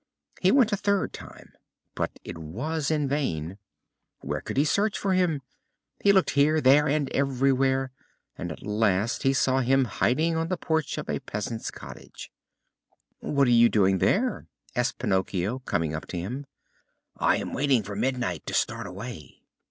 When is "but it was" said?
1.93-2.89